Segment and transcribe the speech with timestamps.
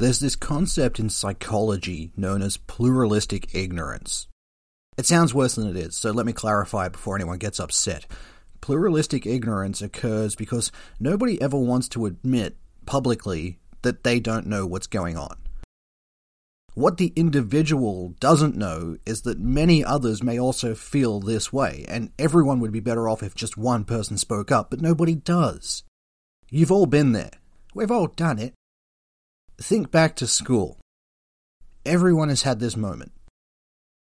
[0.00, 4.28] There's this concept in psychology known as pluralistic ignorance.
[4.96, 8.06] It sounds worse than it is, so let me clarify before anyone gets upset.
[8.62, 14.86] Pluralistic ignorance occurs because nobody ever wants to admit publicly that they don't know what's
[14.86, 15.36] going on.
[16.72, 22.10] What the individual doesn't know is that many others may also feel this way, and
[22.18, 25.82] everyone would be better off if just one person spoke up, but nobody does.
[26.48, 27.32] You've all been there.
[27.74, 28.54] We've all done it.
[29.62, 30.78] Think back to school.
[31.84, 33.12] Everyone has had this moment.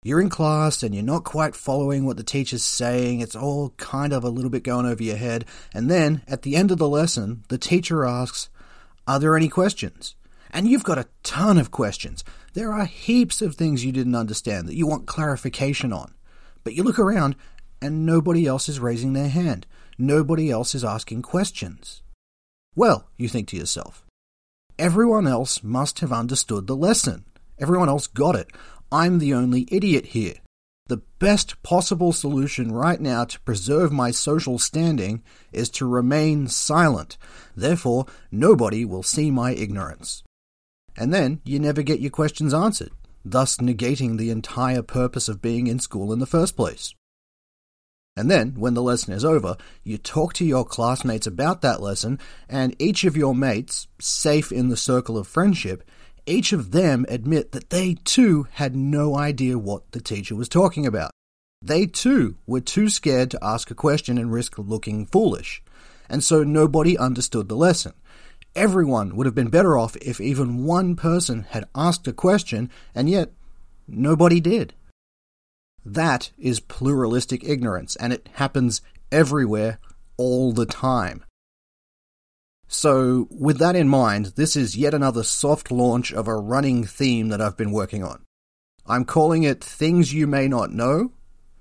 [0.04, 4.14] You're in class and you're not quite following what the teacher's saying, it's all kind
[4.14, 6.88] of a little bit going over your head, and then, at the end of the
[6.88, 8.50] lesson, the teacher asks,
[9.08, 10.16] Are there any questions?
[10.52, 12.24] And you've got a ton of questions.
[12.54, 16.14] There are heaps of things you didn't understand that you want clarification on.
[16.64, 17.36] But you look around
[17.82, 19.66] and nobody else is raising their hand.
[19.98, 22.04] Nobody else is asking questions.
[22.76, 24.07] Well, you think to yourself,
[24.80, 27.26] everyone else must have understood the lesson.
[27.60, 28.50] Everyone else got it.
[28.92, 30.36] I'm the only idiot here.
[30.88, 37.18] The best possible solution right now to preserve my social standing is to remain silent.
[37.56, 40.24] Therefore, nobody will see my ignorance
[40.98, 42.92] and then you never get your questions answered,
[43.24, 46.96] thus negating the entire purpose of being in school in the first place.
[48.18, 52.18] And then, when the lesson is over, you talk to your classmates about that lesson,
[52.50, 55.84] and each of your mates, safe in the circle of friendship,
[56.26, 60.88] each of them admit that they too had no idea what the teacher was talking
[60.88, 61.12] about.
[61.62, 65.62] They too were too scared to ask a question and risk looking foolish.
[66.10, 67.94] And so nobody understood the lesson.
[68.56, 73.08] Everyone would have been better off if even one person had asked a question, and
[73.08, 73.32] yet
[73.88, 74.74] nobody did.
[75.90, 79.80] That is pluralistic ignorance, and it happens everywhere
[80.18, 81.24] all the time.
[82.68, 87.30] So, with that in mind, this is yet another soft launch of a running theme
[87.30, 88.26] that I've been working on.
[88.86, 91.14] I'm calling it Things You May Not Know,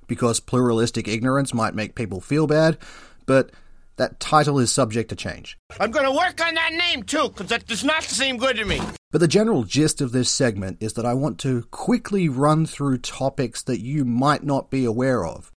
[0.08, 2.78] because pluralistic ignorance might make people feel bad,
[3.26, 3.52] but
[3.96, 5.58] that title is subject to change.
[5.80, 8.64] I'm going to work on that name too, because that does not seem good to
[8.64, 8.80] me.
[9.10, 12.98] But the general gist of this segment is that I want to quickly run through
[12.98, 15.50] topics that you might not be aware of.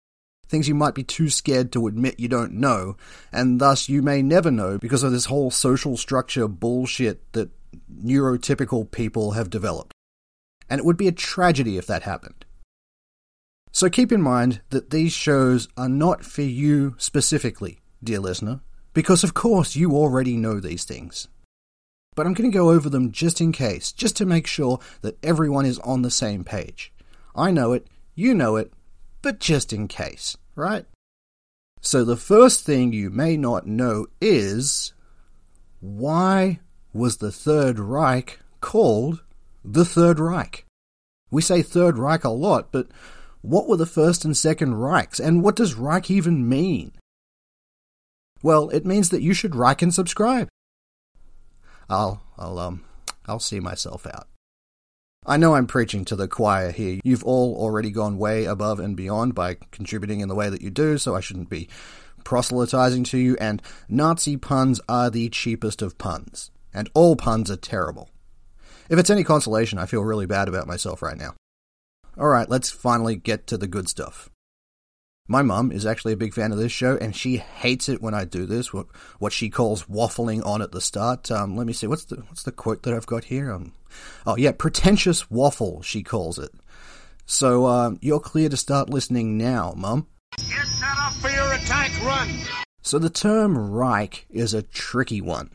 [0.48, 2.96] Things you might be too scared to admit you don't know,
[3.32, 7.50] and thus you may never know because of this whole social structure bullshit that
[7.94, 9.94] neurotypical people have developed.
[10.70, 12.46] And it would be a tragedy if that happened.
[13.72, 18.62] So keep in mind that these shows are not for you specifically dear listener,
[18.94, 21.28] because of course you already know these things.
[22.16, 25.18] But I'm going to go over them just in case, just to make sure that
[25.24, 26.92] everyone is on the same page.
[27.36, 28.74] I know it, you know it,
[29.22, 30.86] but just in case, right?
[31.82, 34.94] So the first thing you may not know is
[35.80, 36.60] why
[36.94, 39.24] was the Third Reich called
[39.64, 40.66] the Third Reich?
[41.32, 42.88] We say Third Reich a lot, but
[43.42, 46.92] what were the First and Second Reichs, and what does Reich even mean?
[48.42, 50.48] Well, it means that you should like and subscribe.
[51.90, 52.84] I'll, I'll, um,
[53.26, 54.28] I'll see myself out.
[55.26, 57.00] I know I'm preaching to the choir here.
[57.04, 60.70] You've all already gone way above and beyond by contributing in the way that you
[60.70, 61.68] do, so I shouldn't be
[62.24, 66.52] proselytizing to you, and Nazi puns are the cheapest of puns.
[66.74, 68.10] And all puns are terrible.
[68.90, 71.36] If it's any consolation, I feel really bad about myself right now.
[72.18, 74.30] Alright, let's finally get to the good stuff.
[75.32, 78.16] My mum is actually a big fan of this show, and she hates it when
[78.16, 78.74] I do this.
[78.74, 78.88] What
[79.20, 81.30] what she calls waffling on at the start.
[81.30, 81.86] Um, let me see.
[81.86, 83.54] What's the what's the quote that I've got here?
[83.54, 83.74] Um,
[84.26, 85.84] oh yeah, pretentious waffle.
[85.84, 86.50] She calls it.
[87.28, 90.08] So um, you're clear to start listening now, mum.
[90.38, 92.28] Get set up for your attack run.
[92.82, 95.52] So the term Reich is a tricky one.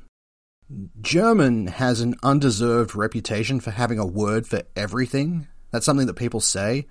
[1.01, 5.49] German has an undeserved reputation for having a word for everything.
[5.75, 6.87] That's something that people say.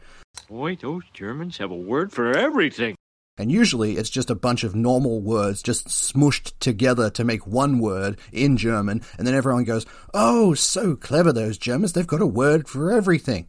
[0.50, 2.96] Boy, those Germans have a word for everything.
[3.38, 7.80] And usually it's just a bunch of normal words just smushed together to make one
[7.80, 12.28] word in German, and then everyone goes, Oh, so clever, those Germans, they've got a
[12.28, 13.48] word for everything.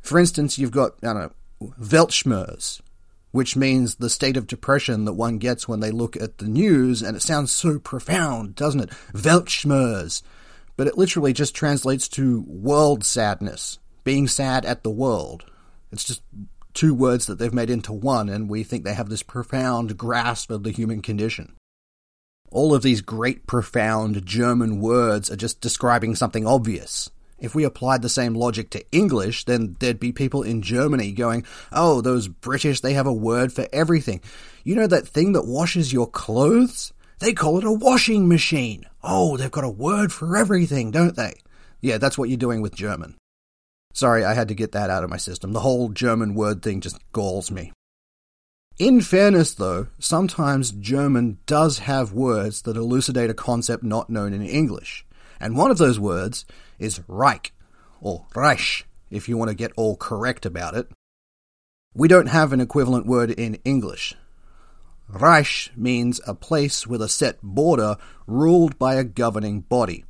[0.00, 1.18] For instance, you've got, I don't
[1.60, 2.80] know, Weltschmerz,
[3.30, 7.02] which means the state of depression that one gets when they look at the news,
[7.02, 8.90] and it sounds so profound, doesn't it?
[9.12, 10.22] Weltschmerz.
[10.76, 15.44] But it literally just translates to world sadness being sad at the world.
[15.90, 16.22] It's just
[16.74, 20.48] two words that they've made into one, and we think they have this profound grasp
[20.52, 21.56] of the human condition.
[22.52, 27.10] All of these great, profound German words are just describing something obvious.
[27.40, 31.44] If we applied the same logic to English, then there'd be people in Germany going,
[31.72, 34.20] Oh, those British, they have a word for everything.
[34.62, 36.92] You know that thing that washes your clothes?
[37.18, 38.86] They call it a washing machine.
[39.02, 41.34] Oh, they've got a word for everything, don't they?
[41.80, 43.16] Yeah, that's what you're doing with German.
[43.96, 45.54] Sorry, I had to get that out of my system.
[45.54, 47.72] The whole German word thing just galls me.
[48.78, 54.42] In fairness, though, sometimes German does have words that elucidate a concept not known in
[54.42, 55.06] English.
[55.40, 56.44] And one of those words
[56.78, 57.54] is Reich,
[58.02, 60.90] or Reich, if you want to get all correct about it.
[61.94, 64.14] We don't have an equivalent word in English.
[65.08, 67.96] Reich means a place with a set border
[68.26, 70.04] ruled by a governing body.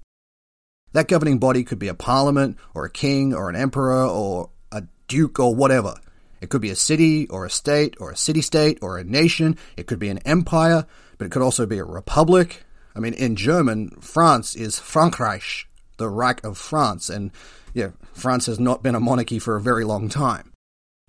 [0.97, 4.85] That governing body could be a parliament, or a king, or an emperor, or a
[5.09, 5.95] duke, or whatever.
[6.41, 9.59] It could be a city, or a state, or a city state, or a nation.
[9.77, 10.87] It could be an empire,
[11.19, 12.65] but it could also be a republic.
[12.95, 15.67] I mean, in German, France is Frankreich,
[15.99, 17.31] the Reich of France, and
[17.75, 20.55] yeah, France has not been a monarchy for a very long time.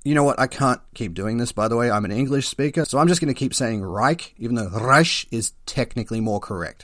[0.04, 0.38] You know what?
[0.38, 1.90] I can't keep doing this, by the way.
[1.90, 5.32] I'm an English speaker, so I'm just going to keep saying Reich, even though Reich
[5.32, 6.84] is technically more correct.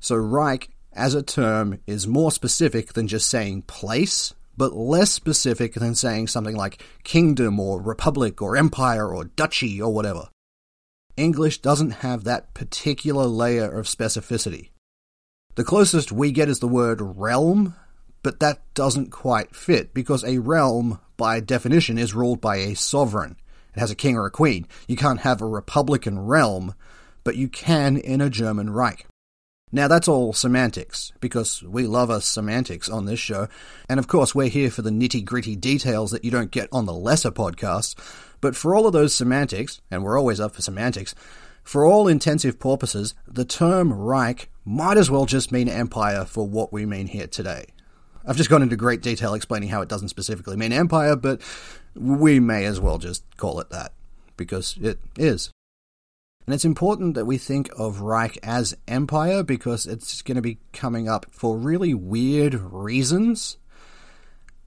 [0.00, 5.74] So, Reich as a term is more specific than just saying place, but less specific
[5.74, 10.28] than saying something like kingdom or republic or empire or duchy or whatever.
[11.16, 14.70] English doesn't have that particular layer of specificity.
[15.54, 17.74] The closest we get is the word realm,
[18.22, 23.36] but that doesn't quite fit because a realm, by definition, is ruled by a sovereign.
[23.74, 24.66] It has a king or a queen.
[24.86, 26.74] You can't have a republican realm,
[27.24, 29.06] but you can in a German Reich.
[29.74, 33.48] Now, that's all semantics, because we love us semantics on this show.
[33.88, 36.84] And of course, we're here for the nitty gritty details that you don't get on
[36.84, 37.94] the lesser podcasts.
[38.42, 41.14] But for all of those semantics, and we're always up for semantics,
[41.64, 46.70] for all intensive purposes, the term Reich might as well just mean empire for what
[46.70, 47.66] we mean here today.
[48.26, 51.40] I've just gone into great detail explaining how it doesn't specifically mean empire, but
[51.94, 53.92] we may as well just call it that,
[54.36, 55.50] because it is.
[56.46, 60.58] And it's important that we think of Reich as empire because it's going to be
[60.72, 63.58] coming up for really weird reasons.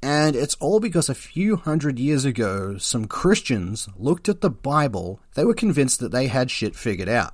[0.01, 5.19] And it's all because a few hundred years ago, some Christians looked at the Bible,
[5.33, 7.33] they were convinced that they had shit figured out.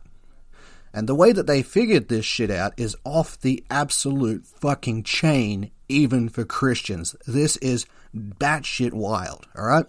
[0.93, 5.71] And the way that they figured this shit out is off the absolute fucking chain,
[5.87, 7.15] even for Christians.
[7.27, 7.85] This is
[8.15, 9.85] batshit wild, alright?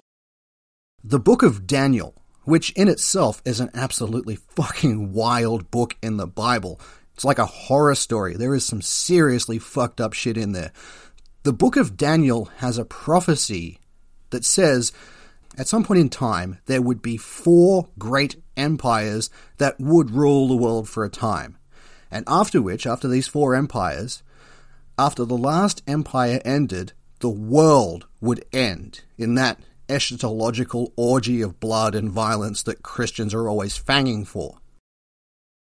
[1.03, 6.27] The book of Daniel which in itself is an absolutely fucking wild book in the
[6.27, 6.81] Bible.
[7.15, 8.35] It's like a horror story.
[8.35, 10.73] There is some seriously fucked up shit in there.
[11.45, 13.79] The book of Daniel has a prophecy
[14.31, 14.93] that says
[15.59, 20.57] at some point in time there would be four great empires that would rule the
[20.57, 21.59] world for a time.
[22.11, 24.23] And after which, after these four empires,
[24.99, 31.95] after the last empire ended, the world would end in that eschatological orgy of blood
[31.95, 34.59] and violence that Christians are always fanging for.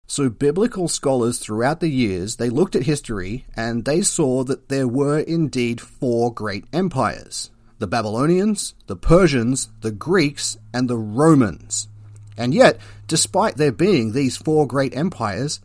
[0.06, 4.86] So biblical scholars throughout the years, they looked at history and they saw that there
[4.86, 7.50] were indeed four great empires.
[7.78, 11.88] The Babylonians, the Persians, the Greeks, and the Romans.
[12.36, 15.60] And yet, despite there being these four great empires,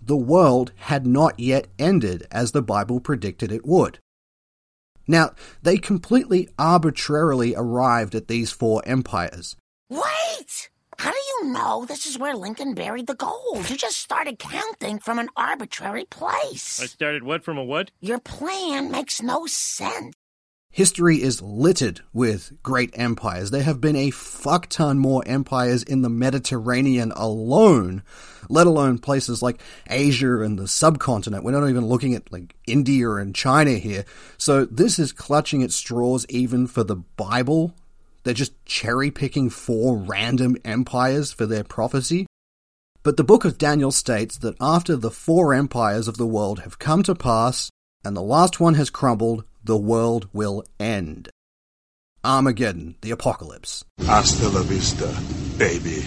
[0.00, 3.98] the world had not yet ended as the Bible predicted it would.
[5.10, 9.56] Now, they completely arbitrarily arrived at these four empires.
[9.88, 10.70] Wait!
[10.98, 13.68] How do you know this is where Lincoln buried the gold?
[13.68, 16.80] You just started counting from an arbitrary place.
[16.80, 17.90] I started what from a what?
[18.00, 20.14] Your plan makes no sense.
[20.72, 23.50] History is littered with great empires.
[23.50, 28.04] There have been a fuck ton more empires in the Mediterranean alone,
[28.48, 31.42] let alone places like Asia and the subcontinent.
[31.42, 34.04] We're not even looking at like India and China here.
[34.38, 37.74] So this is clutching at straws even for the Bible.
[38.22, 42.26] They're just cherry picking four random empires for their prophecy.
[43.02, 46.78] But the book of Daniel states that after the four empires of the world have
[46.78, 47.70] come to pass,
[48.04, 51.28] and the last one has crumbled, the world will end.
[52.24, 53.84] Armageddon, the apocalypse.
[54.00, 55.14] Hasta la vista,
[55.58, 56.04] baby.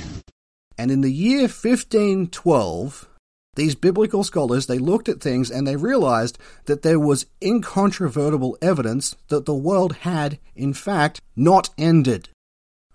[0.77, 3.09] And in the year 1512,
[3.55, 9.15] these biblical scholars they looked at things and they realized that there was incontrovertible evidence
[9.27, 12.29] that the world had in fact not ended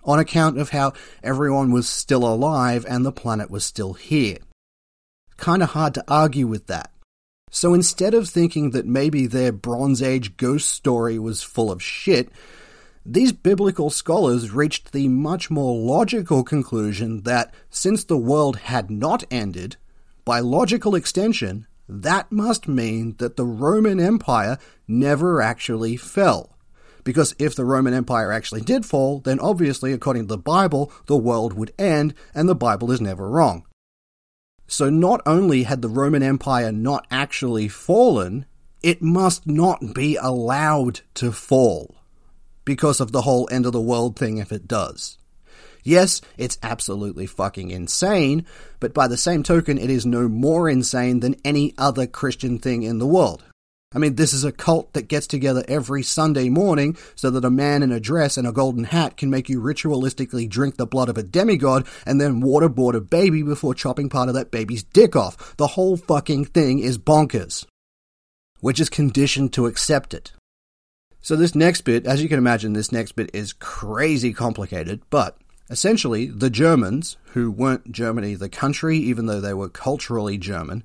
[0.05, 4.39] on account of how everyone was still alive and the planet was still here.
[5.37, 6.91] Kind of hard to argue with that.
[7.51, 12.31] So instead of thinking that maybe their Bronze Age ghost story was full of shit,
[13.07, 19.25] these biblical scholars reached the much more logical conclusion that since the world had not
[19.31, 19.77] ended,
[20.27, 26.55] by logical extension, that must mean that the Roman Empire never actually fell.
[27.03, 31.17] Because if the Roman Empire actually did fall, then obviously, according to the Bible, the
[31.17, 33.65] world would end, and the Bible is never wrong.
[34.69, 38.45] So not only had the Roman Empire not actually fallen,
[38.83, 41.97] it must not be allowed to fall
[42.67, 45.17] because of the whole end of the world thing if it does.
[45.83, 48.45] Yes, it's absolutely fucking insane,
[48.79, 52.83] but by the same token, it is no more insane than any other Christian thing
[52.83, 53.43] in the world.
[53.95, 57.51] I mean, this is a cult that gets together every Sunday morning so that a
[57.51, 61.09] man in a dress and a golden hat can make you ritualistically drink the blood
[61.09, 65.17] of a demigod and then waterboard a baby before chopping part of that baby's dick
[65.17, 65.57] off.
[65.57, 67.65] The whole fucking thing is bonkers.
[68.61, 70.33] We're just conditioned to accept it.
[71.21, 75.39] So, this next bit, as you can imagine, this next bit is crazy complicated, but
[75.71, 80.85] essentially, the Germans, who weren't Germany the country, even though they were culturally German,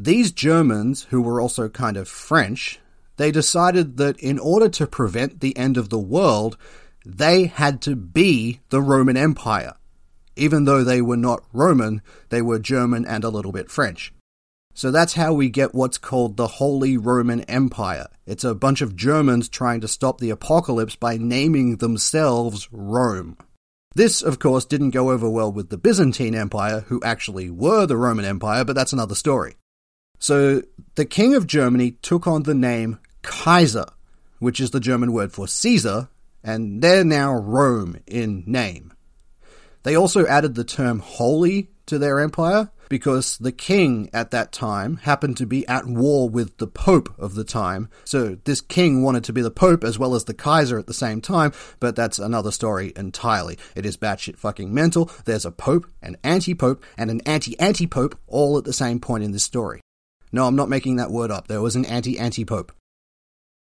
[0.00, 2.78] these Germans, who were also kind of French,
[3.16, 6.56] they decided that in order to prevent the end of the world,
[7.04, 9.74] they had to be the Roman Empire.
[10.36, 14.12] Even though they were not Roman, they were German and a little bit French.
[14.72, 18.06] So that's how we get what's called the Holy Roman Empire.
[18.24, 23.36] It's a bunch of Germans trying to stop the apocalypse by naming themselves Rome.
[23.96, 27.96] This, of course, didn't go over well with the Byzantine Empire, who actually were the
[27.96, 29.56] Roman Empire, but that's another story.
[30.18, 30.62] So
[30.96, 33.86] the king of Germany took on the name Kaiser,
[34.38, 36.08] which is the German word for Caesar,
[36.42, 38.92] and they're now Rome in name.
[39.82, 44.96] They also added the term holy to their empire because the king at that time
[44.96, 47.88] happened to be at war with the pope of the time.
[48.04, 50.94] So this king wanted to be the pope as well as the Kaiser at the
[50.94, 53.58] same time, but that's another story entirely.
[53.74, 55.10] It is batshit fucking mental.
[55.24, 59.44] There's a pope, an anti-pope, and an anti-anti-pope all at the same point in this
[59.44, 59.80] story.
[60.32, 61.48] No, I'm not making that word up.
[61.48, 62.72] There was an anti anti pope.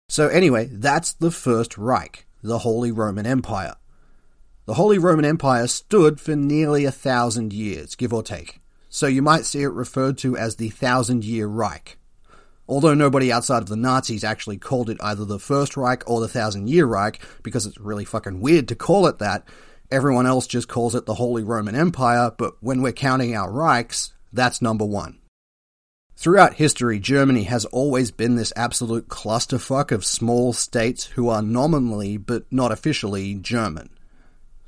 [0.10, 3.76] So, anyway, that's the First Reich, the Holy Roman Empire.
[4.66, 8.60] The Holy Roman Empire stood for nearly a thousand years, give or take.
[8.90, 11.98] So you might see it referred to as the Thousand Year Reich.
[12.68, 16.28] Although nobody outside of the Nazis actually called it either the First Reich or the
[16.28, 19.48] Thousand Year Reich, because it's really fucking weird to call it that,
[19.90, 24.12] everyone else just calls it the Holy Roman Empire, but when we're counting our Reichs,
[24.34, 25.20] that's number one.
[26.20, 32.18] Throughout history, Germany has always been this absolute clusterfuck of small states who are nominally,
[32.18, 33.92] but not officially, German.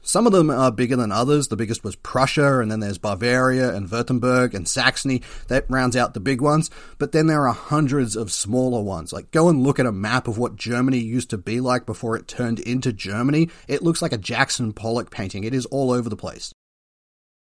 [0.04, 1.48] Some of them are bigger than others.
[1.48, 5.24] The biggest was Prussia, and then there's Bavaria and Württemberg and Saxony.
[5.48, 6.70] That rounds out the big ones.
[7.00, 9.12] But then there are hundreds of smaller ones.
[9.12, 12.16] Like, go and look at a map of what Germany used to be like before
[12.16, 13.50] it turned into Germany.
[13.68, 15.44] It looks like a Jackson Pollock painting.
[15.46, 16.54] It is all over the place.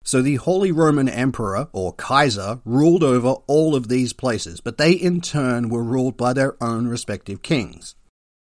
[0.08, 4.94] So the Holy Roman Emperor, or Kaiser, ruled over all of these places, but they
[4.94, 7.94] in turn were ruled by their own respective kings.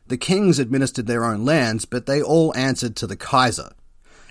[0.08, 3.70] The kings administered their own lands, but they all answered to the Kaiser.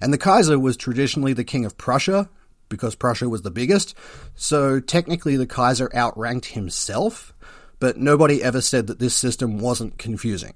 [0.02, 2.30] And the Kaiser was traditionally the king of Prussia,
[2.68, 3.96] because Prussia was the biggest,
[4.36, 7.34] so technically the Kaiser outranked himself,
[7.80, 10.52] but nobody ever said that this system wasn't confusing.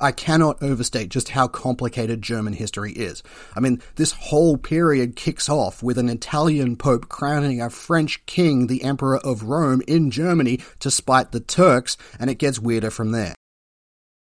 [0.00, 3.22] I cannot overstate just how complicated German history is.
[3.54, 8.66] I mean, this whole period kicks off with an Italian pope crowning a French king
[8.66, 13.12] the Emperor of Rome in Germany to spite the Turks, and it gets weirder from
[13.12, 13.34] there.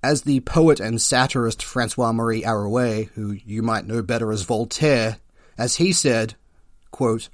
[0.04, 5.18] As the poet and satirist Francois Marie Arouet, who you might know better as Voltaire,
[5.58, 6.36] as he said,
[6.92, 7.30] quote,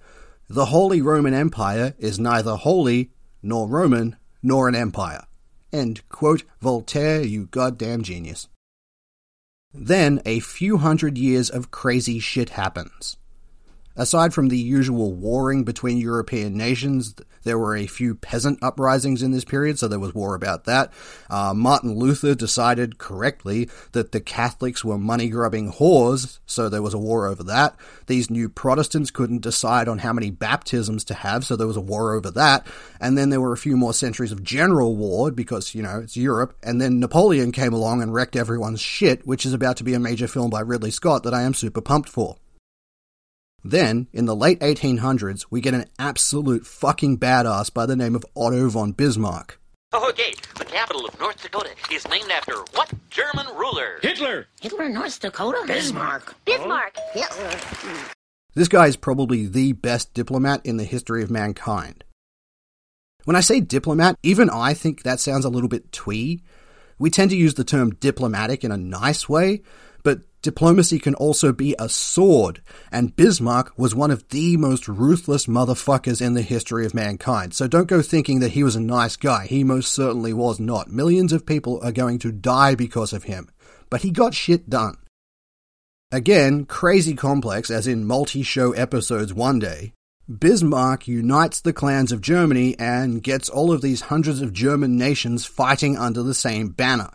[0.47, 3.11] The Holy Roman Empire is neither holy,
[3.43, 5.25] nor Roman, nor an empire.
[5.72, 6.44] End quote.
[6.60, 8.48] Voltaire, you goddamn genius.
[9.74, 13.18] Then a few hundred years of crazy shit happens.
[14.01, 19.29] Aside from the usual warring between European nations, there were a few peasant uprisings in
[19.29, 20.91] this period, so there was war about that.
[21.29, 26.96] Uh, Martin Luther decided correctly that the Catholics were money grubbing whores, so there was
[26.96, 27.75] a war over that.
[28.08, 31.81] These new Protestants couldn't decide on how many baptisms to have, so there was a
[31.81, 32.65] war over that.
[33.00, 36.17] And then there were a few more centuries of general war, because, you know, it's
[36.17, 36.58] Europe.
[36.63, 40.00] And then Napoleon came along and wrecked everyone's shit, which is about to be a
[40.00, 42.38] major film by Ridley Scott that I am super pumped for.
[43.63, 48.25] Then, in the late 1800s, we get an absolute fucking badass by the name of
[48.36, 49.60] Otto von Bismarck.
[49.94, 54.00] Okay, the capital of North Dakota is named after what German ruler?
[54.01, 54.48] Hitler!
[54.62, 55.63] Hitler North Dakota?
[55.68, 56.34] Bismarck.
[56.46, 56.96] Bismarck.
[56.98, 57.12] Oh.
[57.13, 58.00] Hitler.
[58.56, 62.03] This guy is probably the best diplomat in the history of mankind.
[63.25, 66.41] When I say diplomat, even I think that sounds a little bit twee.
[66.98, 69.62] We tend to use the term diplomatic in a nice way,
[70.03, 75.46] but diplomacy can also be a sword, and Bismarck was one of the most ruthless
[75.46, 77.53] motherfuckers in the history of mankind.
[77.53, 79.48] So don't go thinking that he was a nice guy.
[79.48, 80.89] He most certainly was not.
[80.89, 83.50] Millions of people are going to die because of him.
[83.89, 84.98] But he got shit done.
[86.12, 89.93] Again, crazy complex, as in multi show episodes one day.
[90.27, 95.46] Bismarck unites the clans of Germany and gets all of these hundreds of German nations
[95.46, 97.12] fighting under the same banner.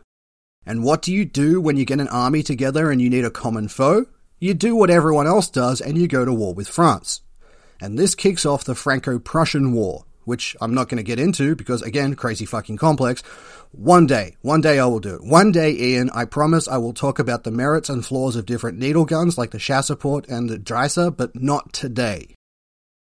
[0.67, 3.31] And what do you do when you get an army together and you need a
[3.31, 4.07] common foe?
[4.39, 7.23] You do what everyone else does and you go to war with France.
[7.81, 11.55] And this kicks off the Franco Prussian War, which I'm not going to get into
[11.55, 13.23] because, again, crazy fucking complex.
[13.71, 15.25] One day, one day I will do it.
[15.25, 18.79] One day, Ian, I promise I will talk about the merits and flaws of different
[18.79, 22.35] needle guns like the Chassepot and the Dreyse, but not today.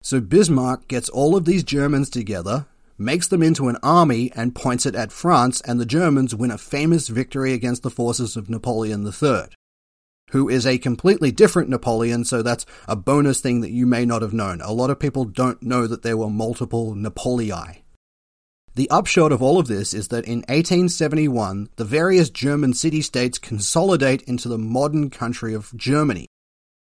[0.03, 2.67] So Bismarck gets all of these Germans together,
[3.05, 6.59] makes them into an army, and points it at France, and the Germans win a
[6.59, 9.45] famous victory against the forces of Napoleon III,
[10.31, 14.23] who is a completely different Napoleon, so that's a bonus thing that you may not
[14.23, 14.61] have known.
[14.61, 17.77] A lot of people don't know that there were multiple Napoleons.
[18.75, 23.39] The upshot of all of this is that in 1871, the various German city states
[23.39, 26.27] consolidate into the modern country of Germany.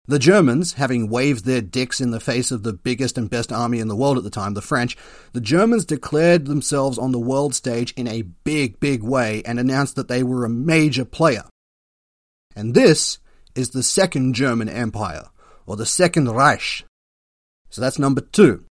[0.08, 3.80] The Germans, having waved their dicks in the face of the biggest and best army
[3.80, 4.98] in the world at the time, the French,
[5.34, 9.96] the Germans declared themselves on the world stage in a big, big way and announced
[9.96, 11.44] that they were a major player.
[12.56, 13.20] And this
[13.54, 15.30] is the Second German Empire,
[15.68, 16.84] or the Second Reich.
[17.70, 18.66] So that's number two.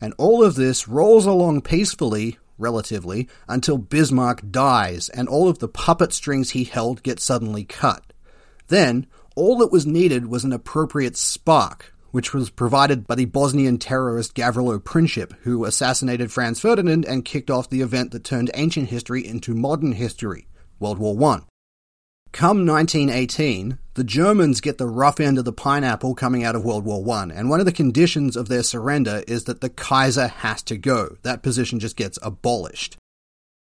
[0.00, 5.68] And all of this rolls along peacefully, relatively, until Bismarck dies and all of the
[5.68, 8.12] puppet strings he held get suddenly cut.
[8.68, 13.78] Then, all that was needed was an appropriate spark, which was provided by the Bosnian
[13.78, 18.88] terrorist Gavrilo Princip, who assassinated Franz Ferdinand and kicked off the event that turned ancient
[18.90, 20.46] history into modern history,
[20.78, 21.44] World War One.
[22.30, 26.84] Come 1918, the Germans get the rough end of the pineapple coming out of World
[26.84, 30.62] War One, and one of the conditions of their surrender is that the Kaiser has
[30.64, 31.16] to go.
[31.22, 32.96] That position just gets abolished.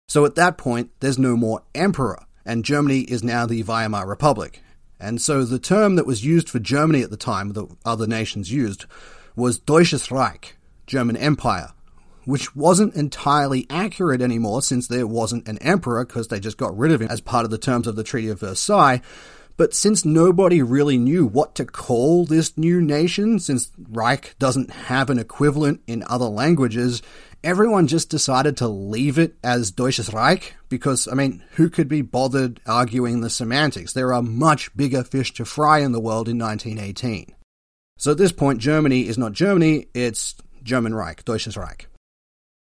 [0.09, 4.62] So at that point, there's no more emperor, and Germany is now the Weimar Republic.
[5.00, 8.52] And so the term that was used for Germany at the time, that other nations
[8.52, 8.85] used,
[9.35, 11.73] was Deutsches Reich, German Empire,
[12.25, 16.92] which wasn't entirely accurate anymore since there wasn't an emperor because they just got rid
[16.92, 19.00] of him as part of the terms of the Treaty of Versailles.
[19.57, 25.10] But since nobody really knew what to call this new nation, since Reich doesn't have
[25.10, 27.02] an equivalent in other languages,
[27.43, 32.03] everyone just decided to leave it as Deutsches Reich because, I mean, who could be
[32.03, 33.93] bothered arguing the semantics?
[33.93, 37.35] There are much bigger fish to fry in the world in 1918.
[37.99, 41.87] So at this point, Germany is not Germany, it's German Reich, Deutsches Reich.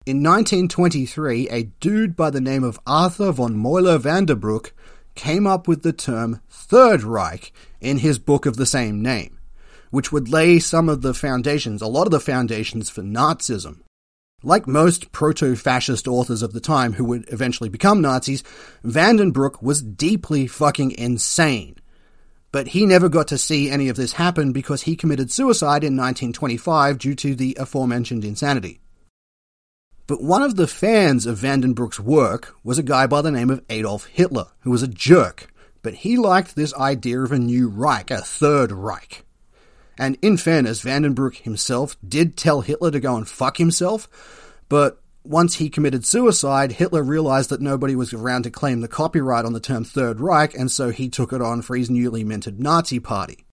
[0.07, 4.73] In 1923, a dude by the name of Arthur von Moeller van den Bruck
[5.14, 9.38] came up with the term Third Reich in his book of the same name,
[9.91, 13.81] which would lay some of the foundations, a lot of the foundations for Nazism.
[14.44, 18.44] Like most proto fascist authors of the time who would eventually become Nazis,
[18.85, 21.74] van den Bruck was deeply fucking insane.
[22.53, 25.96] But he never got to see any of this happen because he committed suicide in
[25.96, 28.79] 1925 due to the aforementioned insanity.
[30.07, 33.33] But one of the fans of van den Bruck's work was a guy by the
[33.33, 37.38] name of Adolf Hitler, who was a jerk, but he liked this idea of a
[37.40, 39.24] new Reich, a third Reich.
[39.99, 44.09] And in fairness, van den Bruck himself did tell Hitler to go and fuck himself,
[44.69, 49.45] but once he committed suicide, Hitler realized that nobody was around to claim the copyright
[49.45, 52.61] on the term Third Reich, and so he took it on for his newly minted
[52.61, 53.45] Nazi party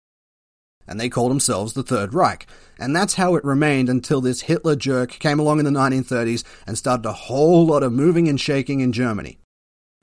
[0.86, 2.46] and they called themselves the Third Reich.
[2.78, 6.76] And that's how it remained until this Hitler jerk came along in the 1930s and
[6.76, 9.38] started a whole lot of moving and shaking in Germany.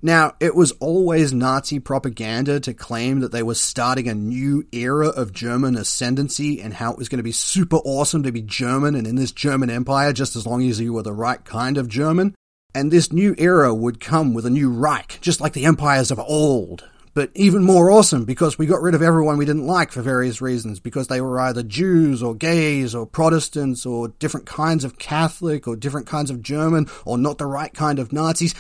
[0.04, 5.10] Now, it was always Nazi propaganda to claim that they were starting a new era
[5.10, 8.96] of German ascendancy and how it was going to be super awesome to be German
[8.96, 11.88] and in this German empire just as long as you were the right kind of
[11.88, 12.34] German.
[12.74, 16.20] And this new era would come with a new Reich, just like the empires of
[16.20, 16.84] old
[17.14, 20.42] but even more awesome because we got rid of everyone we didn't like for various
[20.42, 25.68] reasons because they were either Jews or gays or Protestants or different kinds of Catholic
[25.68, 28.56] or different kinds of German or not the right kind of Nazis.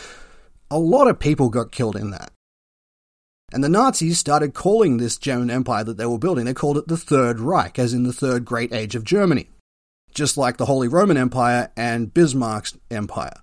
[0.71, 2.31] A lot of people got killed in that.
[3.51, 6.88] And the Nazis started calling this German empire that they were building, they called it
[6.88, 9.49] the Third Reich, as in the Third Great Age of Germany.
[10.15, 13.41] Just like the Holy Roman Empire and Bismarck's empire.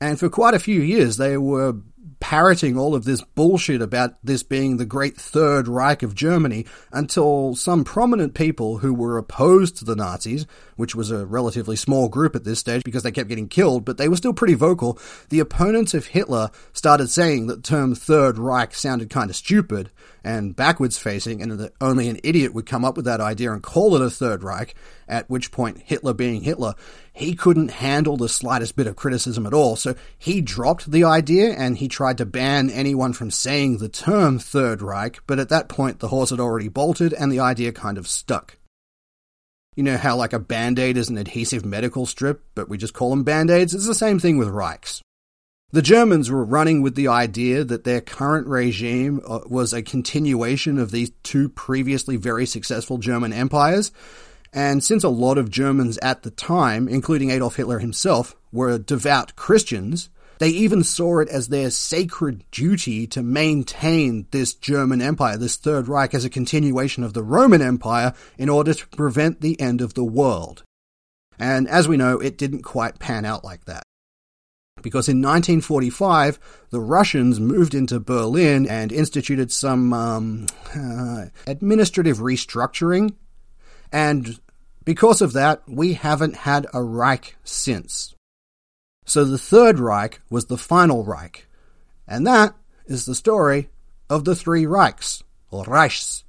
[0.00, 1.76] And for quite a few years, they were
[2.18, 7.54] parroting all of this bullshit about this being the great Third Reich of Germany until
[7.54, 12.34] some prominent people who were opposed to the Nazis, which was a relatively small group
[12.34, 15.40] at this stage because they kept getting killed, but they were still pretty vocal, the
[15.40, 19.90] opponents of Hitler started saying that the term Third Reich sounded kind of stupid
[20.24, 23.62] and backwards facing, and that only an idiot would come up with that idea and
[23.62, 24.74] call it a Third Reich,
[25.06, 26.74] at which point Hitler being Hitler,
[27.12, 29.76] he couldn't handle the slightest bit of criticism at all.
[29.76, 34.38] So he dropped the idea and he tried to ban anyone from saying the term
[34.38, 37.98] Third Reich, but at that point the horse had already bolted and the idea kind
[37.98, 38.56] of stuck.
[39.74, 42.94] You know how, like, a band aid is an adhesive medical strip, but we just
[42.94, 43.74] call them band aids?
[43.74, 45.00] It's the same thing with Reichs.
[45.72, 50.78] The Germans were running with the idea that their current regime uh, was a continuation
[50.78, 53.90] of these two previously very successful German empires.
[54.52, 59.34] And since a lot of Germans at the time, including Adolf Hitler himself, were devout
[59.34, 65.56] Christians, they even saw it as their sacred duty to maintain this German Empire, this
[65.56, 69.80] Third Reich, as a continuation of the Roman Empire in order to prevent the end
[69.80, 70.62] of the world.
[71.38, 73.82] And as we know, it didn't quite pan out like that
[74.84, 76.38] because in 1945
[76.70, 83.14] the Russians moved into Berlin and instituted some um, uh, administrative restructuring,
[83.90, 84.38] and
[84.84, 88.13] because of that, we haven't had a Reich since.
[89.04, 91.46] So the Third Reich was the final Reich,
[92.06, 92.54] and that
[92.86, 93.70] is the story
[94.08, 96.24] of the three Reichs, or Reichs.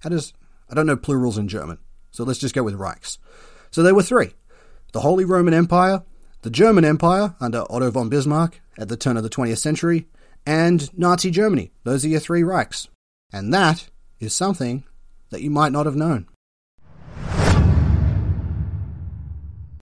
[0.00, 0.32] How does
[0.68, 1.78] I don't know plurals in German,
[2.10, 3.18] so let's just go with Reichs.
[3.70, 4.34] So there were three:
[4.92, 6.02] the Holy Roman Empire,
[6.42, 10.06] the German Empire under Otto von Bismarck at the turn of the 20th century,
[10.46, 11.72] and Nazi Germany.
[11.84, 12.88] Those are your three Reichs.
[13.32, 13.88] And that
[14.20, 14.84] is something
[15.30, 16.28] that you might not have known.